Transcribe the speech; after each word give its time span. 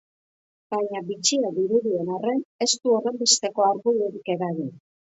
Baina, 0.75 1.01
bitxia 1.09 1.51
dirudien 1.59 2.11
arren, 2.15 2.43
ez 2.69 2.71
du 2.81 2.97
horrenbesteko 2.97 3.71
arbuiorik 3.71 4.37
eragin. 4.39 4.79